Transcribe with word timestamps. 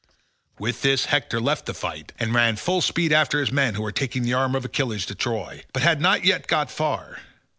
With 0.57 0.81
this 0.81 1.05
Hector 1.05 1.39
left 1.39 1.67
the 1.67 1.75
fight, 1.75 2.11
and 2.19 2.33
ran 2.33 2.55
full 2.55 2.81
speed 2.81 3.13
after 3.13 3.39
his 3.39 3.51
men 3.51 3.75
who 3.75 3.83
were 3.83 3.91
taking 3.91 4.23
the 4.23 4.33
armour 4.33 4.57
of 4.57 4.65
Achilles 4.65 5.05
to 5.05 5.13
Troy, 5.13 5.63
but 5.73 5.83
had 5.83 6.01
not 6.01 6.25
yet 6.25 6.47
got 6.47 6.71
far. 6.71 7.19